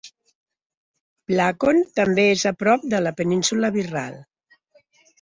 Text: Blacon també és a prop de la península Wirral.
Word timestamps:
Blacon 1.33 1.83
també 2.01 2.27
és 2.39 2.49
a 2.53 2.55
prop 2.65 2.91
de 2.97 3.05
la 3.07 3.15
península 3.23 3.75
Wirral. 3.81 4.21